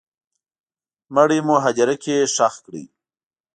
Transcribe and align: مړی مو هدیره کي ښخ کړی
مړی 1.15 1.39
مو 1.47 1.55
هدیره 1.65 1.95
کي 2.03 2.15
ښخ 2.33 2.53
کړی 2.65 2.83